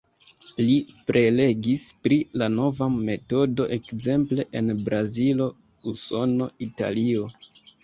Li 0.61 0.77
prelegis 1.09 1.83
pri 2.07 2.17
la 2.43 2.47
nova 2.53 2.87
metodo 2.95 3.69
ekzemple 3.77 4.49
en 4.63 4.73
Brazilo, 4.89 5.51
Usono, 5.95 6.51
Italio. 6.71 7.31